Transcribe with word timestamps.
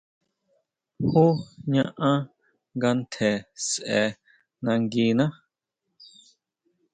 ¿Jú 1.09 1.25
ñaʼán 1.71 2.19
nga 2.77 2.89
ntje 2.99 3.29
sʼe 3.67 3.99
nanguiná? 4.63 5.25